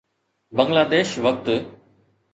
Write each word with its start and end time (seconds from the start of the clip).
بنگلاديش 0.55 1.09
وقت 1.25 1.45